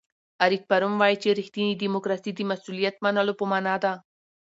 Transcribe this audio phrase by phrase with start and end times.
[0.43, 3.93] اریک فروم وایي چې ریښتینې دیموکراسي د مسؤلیت منلو په مانا ده.